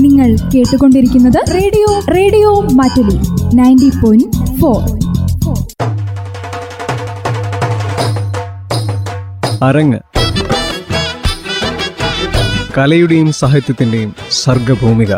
[0.00, 3.18] നിങ്ങൾ കേട്ടുകൊണ്ടിരിക്കുന്നത് radio radio Mattoli
[3.54, 4.80] ninety point four.
[9.64, 9.98] അരങ്ങ്.
[12.78, 15.14] കലയുടെയും സാഹിത്യത്തിന്റെയും സർഗഭൂമിക.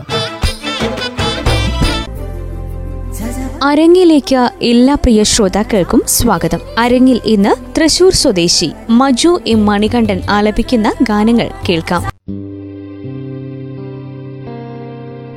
[3.62, 6.58] അരങ്ങിലേക്ക് എല്ലാ പ്രിയ ശ്രോതാക്കൾക്കും സ്വാഗതം.
[6.78, 12.02] അരങ്ങിൽ ഇന്ന് തൃശൂർ സ്വദേശി മജു എം മണികണ്ഠൻ ആലപിക്കുന്ന ഗാനങ്ങൾ കേൾക്കാം.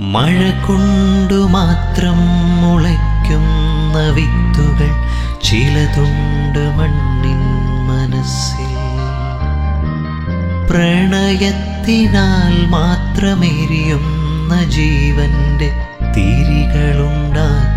[0.00, 2.16] മഴ കൊണ്ടു മാത്രം
[2.62, 4.90] മുളയ്ക്കുന്ന വിത്തുകൾ
[5.42, 7.42] ചിലതുണ്ട് മണ്ണിൻ
[7.88, 8.76] മനസ്സിൽ.
[10.68, 15.72] പ്രണയത്തിനാൽ മാത്രമെരിയുന്ന ജീവന്റെ
[16.16, 17.75] തിരികളുണ്ടാത്മാവിനുള്ളിൽ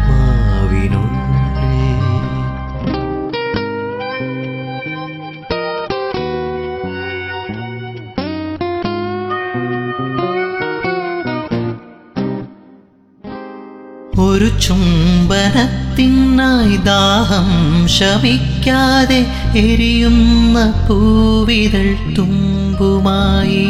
[14.20, 19.26] ഒരു ചുംബനത്തിനായി ദാഹം ശമിക്കാതെ
[19.58, 23.68] എരിയുന്ന പൂവിതൾ തുമ്പുമായി.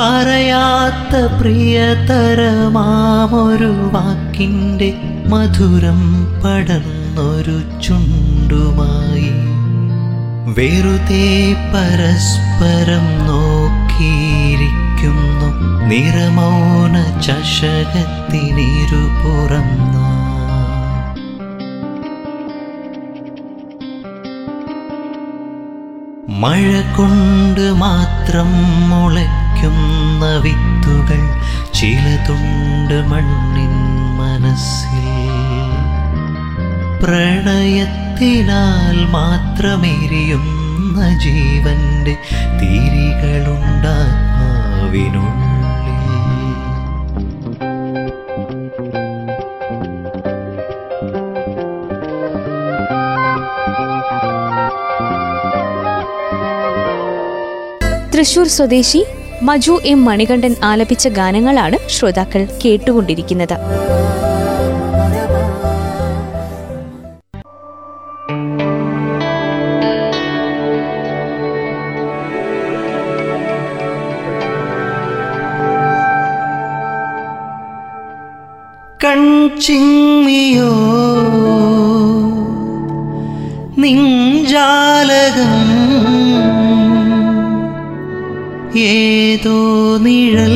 [0.00, 4.94] പറയാത്ത പ്രിയതരമാമൊരു വാക്കിന്റെ
[5.26, 6.00] മധുരം
[6.42, 9.30] പടർന്നൊരു ചുണ്ടുമായി.
[10.54, 11.28] വെറുതെ
[11.74, 13.63] പരസ്പരം നോക്കിയിരിക്കുന്നു
[15.88, 19.94] നിറമൗന ചഷകത്തിനിരുപുറന്ന.
[26.28, 31.40] മഴ കൊണ്ട് മാത്രം മുളയ്ക്കുന്ന വിത്തുകൾ
[31.74, 33.72] ചിലതുണ്ട് മണ്ണിൻ
[34.18, 35.08] മനസ്സിൽ.
[37.04, 42.16] പ്രണയത്തിനാൽ മാത്രമെരിയുന്ന ജീവന്റെ
[42.60, 45.53] തിരികളുണ്ടാത്മാവിനുള്ളിൽ
[58.14, 59.00] തൃശൂർ സ്വദേശി
[59.42, 63.56] മജു എം മണികണ്ഠൻ ആലപിച്ച ഗാനങ്ങളാണ് ശ്രോതാക്കൾ കേട്ടുകൊണ്ടിരിക്കുന്നത്.
[79.04, 80.70] കൺചിങ്ങിയോ
[83.76, 84.23] നിഞ്ചാലകം
[88.76, 89.56] ഏതോ
[89.98, 90.54] നിഴൽ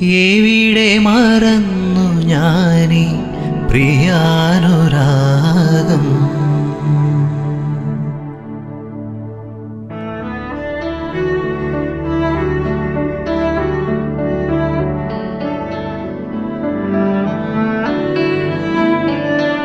[0.03, 3.07] എവിടെ മറന്നു ഞാനീ
[3.71, 6.30] പ്രിയാനുരാഗം?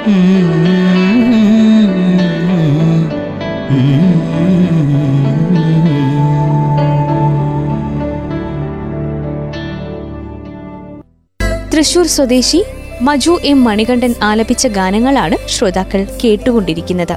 [0.06, 0.14] തൃശൂർ
[12.08, 12.64] സ്വദേശി
[13.02, 17.16] മജു എം മണികണ്ഠൻ ആലപിച്ച ഗാനങ്ങളാണ് ശ്രോതാക്കൾ കേട്ടുകൊണ്ടിരിക്കുന്നത്.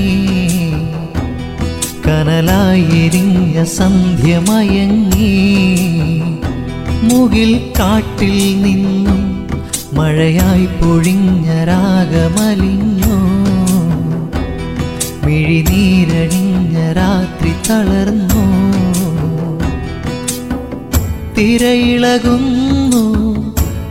[2.07, 5.31] കനലായി എരിഞ്ഞ സന്ധ്യമയങ്ങി
[7.03, 9.47] മുകിൽ കാട്ടിൽ നിന്നും
[9.93, 13.15] മഴയായി പൊഴിഞ്ഞ രാഗമലിഞ്ഞു.
[15.25, 18.43] മിഴിനീരണിഞ്ഞ രാത്രി തളർന്നു.
[21.35, 22.66] തിരയിളകുന്നു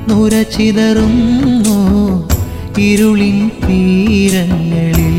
[0.09, 1.79] നുരചിതറുന്നു
[2.81, 5.17] ഇരുളിൻ തീരങ്ങളിൽ.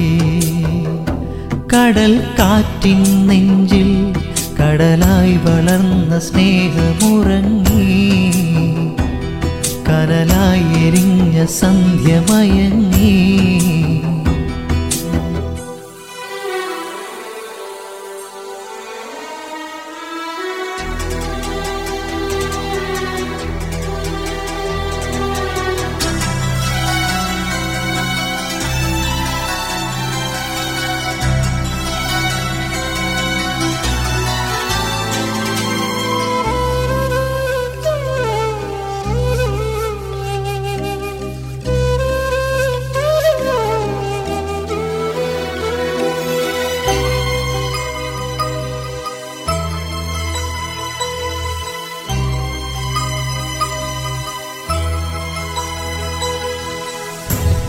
[1.74, 4.14] കടൽ കാറ്റിൻ നെഞ്ചിൽ
[4.62, 8.02] കടലായി വളർന്ന സ്നേഹമുറങ്ങി.
[9.90, 13.67] കനലായി എരിഞ്ഞ സന്ധ്യമയങ്ങി.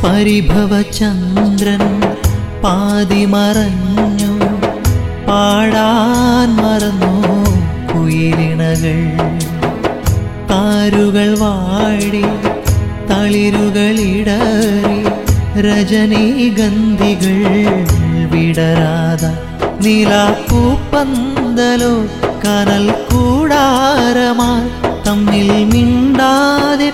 [0.08, 1.82] പരിഭവചന്ദ്രൻ
[2.64, 4.32] പാതി മറഞ്ഞു
[5.28, 7.12] പാടാൻ മറന്നു
[7.90, 8.98] കുയിലിണകൾ.
[10.50, 12.24] താരുകൾ വാടി
[13.10, 14.98] തളിരുകളിടറി
[15.66, 17.38] രജനീഗന്ധികൾ
[18.32, 19.22] വിടരാത
[19.80, 21.94] നിലാപ്പൂപ്പന്തലോ
[22.44, 24.62] കനൽ കൂടാരമാർ
[25.06, 26.90] തമ്മിൽ മിണ്ടാതെ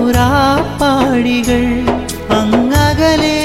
[0.00, 1.62] പോകുന്നുരാപ്പാടികൾ
[2.36, 3.38] അങ്ങകലേ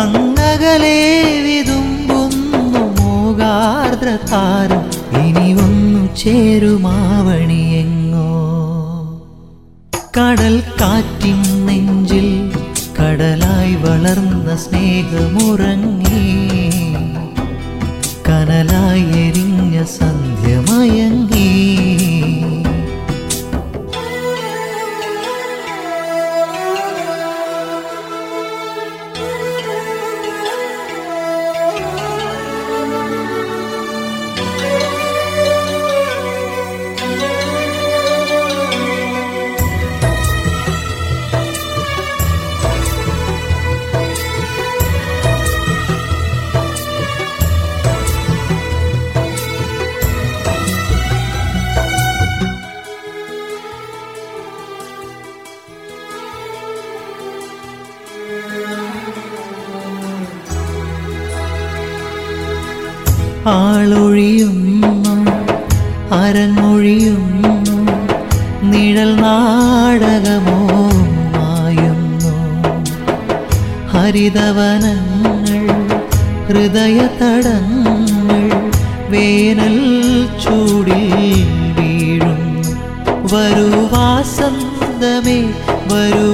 [0.00, 0.98] അങ്ങകലേ
[1.46, 4.84] വിതുമ്പുന്നു മൂകാർദ്രതാരം.
[5.22, 8.28] ഇനി ഒന്നു ചേരുമാവണിയെങ്ങോ
[10.18, 12.30] കടൽ കാറ്റിൻ നെഞ്ചിൽ
[12.98, 16.22] കടലായി വളർന്ന സ്നേഹമുറങ്ങി.
[18.28, 21.46] കനലായി എരിഞ്ഞ സന്ധ്യമയങ്ങി.
[66.80, 67.78] അരങ്ങൊഴിയുന്നു
[68.70, 70.58] നിഴൽ നാടകമോ
[71.34, 72.32] മായുന്നു.
[73.92, 75.64] ഹരിതവനങ്ങൾ
[76.48, 78.42] ഹൃദയതടങ്ങൾ
[79.12, 79.76] വേനൽ
[80.44, 81.04] ചൂടിൽ
[81.78, 82.40] വീഴും.
[83.32, 85.40] വരൂ വാസന്തമേ
[85.90, 86.30] വരൂ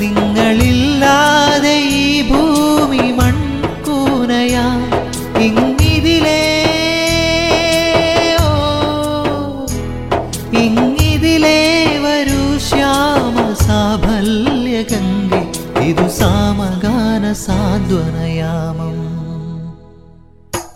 [0.00, 3.33] നിങ്ങളില്ലാതെ ഈ ഭൂമി മൺകൂനയാ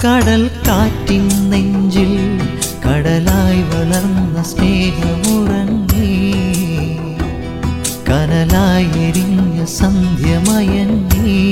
[0.05, 2.13] കടൽ കാറ്റിൻ നെഞ്ചിൽ
[2.87, 6.11] കടലായി വളർന്ന സ്നേഹമുറങ്ങി.
[8.09, 11.43] കനലായി എരിഞ്ഞ സന്ധ്യമയങ്ങി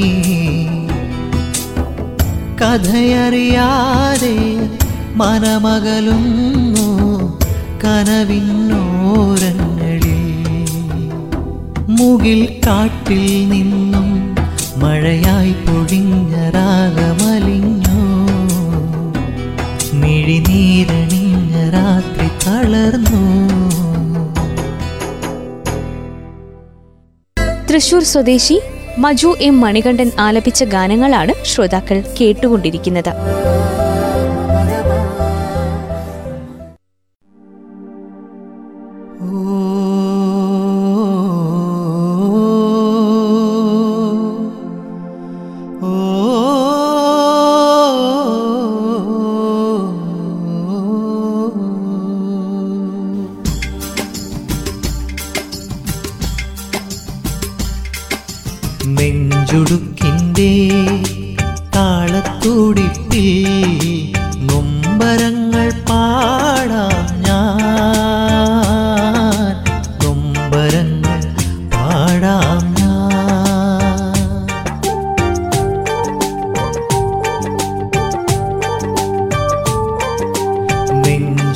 [2.63, 4.37] കഥയറിയാതെ
[5.15, 6.89] മനമകലുന്നു
[7.85, 8.77] കനവിന്നോരങ്ങളിൽ.
[11.89, 14.37] മുകിൽ കാട്ടിൽ നിന്നും
[14.77, 17.86] മഴയായി പൊടിഞ്ഞ രാഗമലിഞ്ഞു.
[22.87, 23.21] തളർന്നു
[27.69, 28.57] തൃശൂർ സ്വദേശി
[28.99, 33.11] മജു എം മണികണ്ഠൻ ആലപിച്ച ഗാനങ്ങളാണ് ശ്രോതാക്കൾ കേട്ടുകൊണ്ടിരിക്കുന്നത്.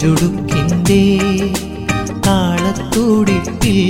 [0.02, 1.02] നെഞ്ചുടുക്കിന്റെ
[2.26, 3.80] താളത്തുടിപ്പിൽ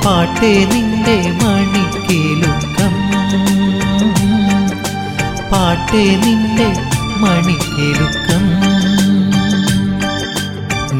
[0.04, 2.94] പാട്ടേ നിന്റെ മണിക്കിലുക്കം.
[5.52, 6.87] പാട്ടേ നിന്റെ
[7.20, 8.44] മണിക്കിലുക്കം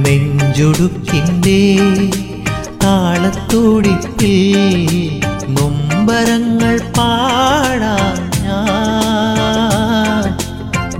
[0.03, 1.61] നെഞ്ചൊടുക്കിന്റെ
[2.85, 4.35] താളത്തുടിപ്പിൽ
[5.57, 7.95] നൊമ്പരങ്ങൾ പാടാ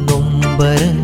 [0.09, 0.98] നൊമ്പരങ്ങൾ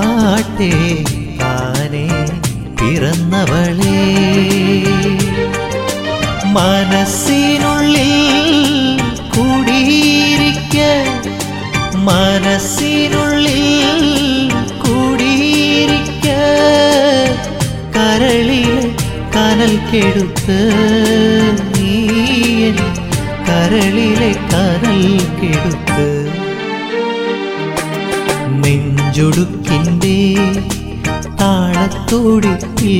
[0.00, 0.72] പാട്ടേ
[1.40, 2.06] താനേ
[2.80, 3.98] പിറന്നവളെ.
[6.56, 8.12] മനസ്സിനുള്ളിൽ
[9.34, 10.76] കുടിയിരിക്ക
[12.08, 13.62] മനസ്സിനുള്ളിൽ
[14.84, 16.26] കുടിയിരിക്ക.
[17.96, 18.94] കരളിൽ
[19.36, 20.60] കനൽ കെടുത്ത്
[21.74, 21.92] നീ
[23.48, 25.02] കരളിലെ കനൽ
[25.40, 25.79] കെടുത്ത്
[29.20, 30.18] നെഞ്ചൊടുക്കിന്റെ
[31.40, 32.94] താളത്തോടിപ്പിൽ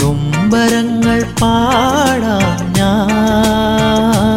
[0.00, 4.33] നൊമ്പരങ്ങൾ പാടാം ഞാൻ.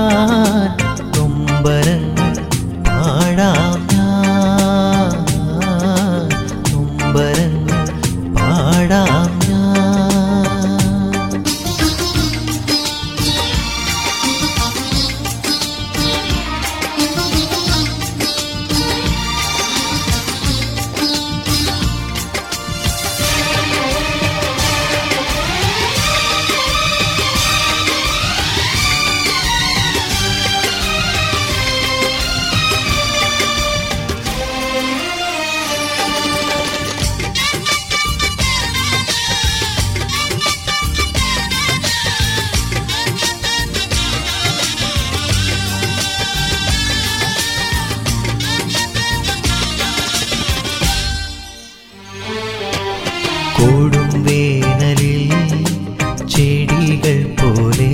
[56.67, 57.91] ചെടികൾ പോലെ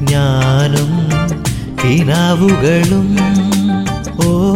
[0.00, 0.90] ഞാനും
[1.80, 3.08] കിനാവുകളും.
[4.24, 4.52] ഓ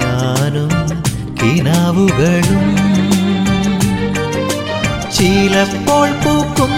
[0.00, 0.70] ഞാനും
[1.42, 2.66] കിനാവുകളും.
[5.12, 6.72] ചിലപ്പോൾ പൂക്കും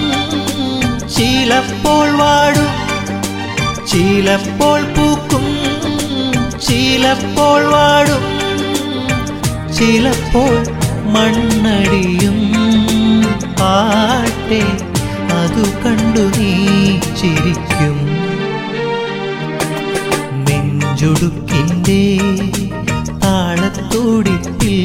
[1.08, 2.72] ചിലപ്പോൾ വാടും.
[3.86, 5.44] ചിലപ്പോൾ പൂക്കും
[6.60, 8.24] ചിലപ്പോൾ വാടും.
[9.74, 10.56] ചിലപ്പോൾ
[11.04, 12.64] മണ്ണടിയും.
[13.42, 14.62] പാട്ടെ
[15.34, 16.52] അതു കണ്ടു നീ
[17.20, 17.96] ചിരിക്കും.
[20.46, 22.02] നെഞ്ചുടുക്കിന്റെ
[23.24, 24.76] താളത്തോടിപ്പിൽ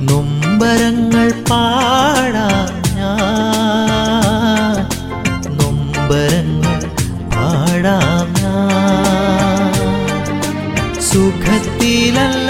[0.00, 2.48] നൊമ്പരങ്ങൾ പാടാ
[2.96, 4.76] ഞാൻ.
[5.60, 6.80] നൊമ്പരങ്ങൾ
[7.36, 7.98] പാടാ
[8.40, 9.74] ഞാൻ.
[11.00, 12.43] സുഖത്തിലല്ല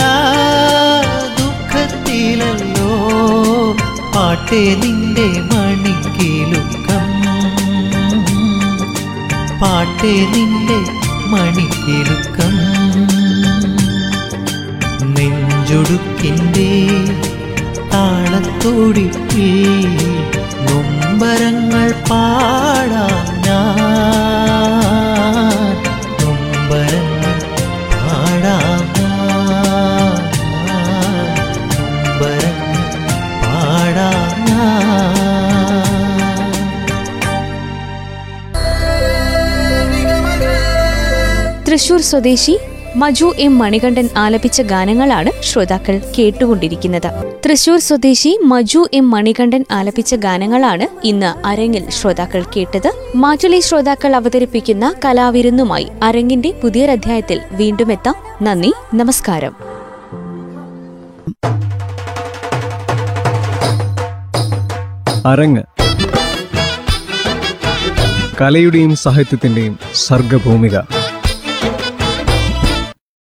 [4.54, 7.06] പാട്ടേ നിന്റെ മണിക്കിലുക്കം.
[9.60, 10.78] പാട്ടേ നിന്റെ
[11.32, 12.54] മണിക്കിലുക്കം.
[15.14, 16.70] നെഞ്ചൊടുക്കിന്റെ
[17.94, 19.50] താളത്തോടിപ്പിൽ
[20.66, 23.06] നൊമ്പരങ്ങൾ പാടാ
[23.46, 23.80] ഞാൻ
[26.20, 27.13] നൊമ്പരങ്ങൾ
[41.74, 42.58] തൃശൂർ സ്വദേശി
[42.96, 47.34] മജു എം മണികണ്ഠൻ ആലപിച്ച ഗാനങ്ങളാണ് ശ്രോതാക്കൾ കേട്ടുകൊണ്ടിരിക്കുന്നത്.
[47.46, 52.92] തൃശൂർ സ്വദേശി മജു എം മണികണ്ഠൻ ആലപിച്ച ഗാനങ്ങളാണ് ഇന്ന് അരങ്ങിൽ ശ്രോതാക്കൾ കേട്ടത്.
[53.16, 58.14] മാറ്റുലി ശ്രോതാക്കൾ അവതരിപ്പിക്കുന്ന കലാവിരുന്നുമായി അരങ്ങിന്റെ പുതിയൊരധ്യായത്തിൽ വീണ്ടും എത്താം.
[58.42, 59.56] നന്ദി നമസ്കാരം.
[65.26, 65.62] അരങ്ങ്.
[68.40, 70.78] കലയുടെയും സാഹിത്യത്തിന്റെയും സർഗഭൂമിക.